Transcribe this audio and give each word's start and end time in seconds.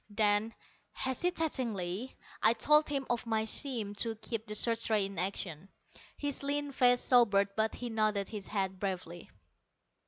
Then, 0.09 0.55
hesitatingly, 0.93 2.15
I 2.41 2.53
told 2.53 2.89
him 2.89 3.05
of 3.07 3.27
my 3.27 3.45
scheme 3.45 3.93
to 3.97 4.15
keep 4.15 4.47
the 4.47 4.55
search 4.55 4.89
rays 4.89 5.05
in 5.05 5.19
action. 5.19 5.69
His 6.17 6.41
lean 6.41 6.71
face 6.71 7.01
sobered, 7.01 7.49
but 7.55 7.75
he 7.75 7.91
nodded 7.91 8.29
his 8.29 8.47
head 8.47 8.79
bravely. 8.79 9.29